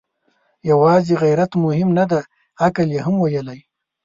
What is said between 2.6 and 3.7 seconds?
عقل يې هم ويلی.